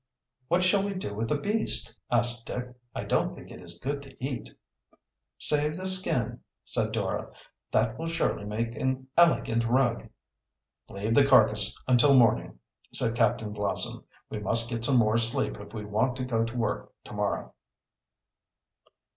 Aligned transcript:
"What 0.47 0.63
shall 0.63 0.81
we 0.81 0.95
do 0.95 1.13
with 1.13 1.29
the 1.29 1.37
beast?" 1.37 1.95
asked 2.11 2.47
Dick. 2.47 2.73
"I 2.95 3.03
don't 3.03 3.35
think 3.35 3.51
it 3.51 3.61
is 3.61 3.77
good 3.77 4.01
to 4.01 4.17
eat." 4.25 4.49
"Save 5.37 5.77
the 5.77 5.85
skin," 5.85 6.39
said 6.63 6.91
Dora. 6.91 7.31
"That 7.69 7.99
will 7.99 8.07
surely 8.07 8.43
make 8.43 8.75
an 8.75 9.09
elegant 9.15 9.63
rug." 9.63 10.09
"Leave 10.89 11.13
the 11.13 11.23
carcass 11.23 11.77
until 11.87 12.15
morning," 12.15 12.57
said 12.91 13.13
Captain 13.15 13.53
Blossom. 13.53 14.03
"We 14.27 14.39
must 14.39 14.71
get 14.71 14.83
some 14.83 14.97
more 14.97 15.19
sleep 15.19 15.57
if 15.59 15.71
we 15.71 15.85
want 15.85 16.15
to 16.15 16.25
go 16.25 16.45
to 16.45 16.57
work 16.57 16.91
to 17.03 17.13
morrow." 17.13 17.53